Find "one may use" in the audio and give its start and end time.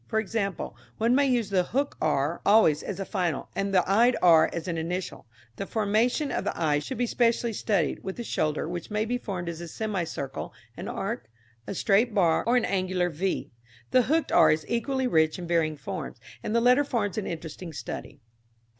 0.97-1.51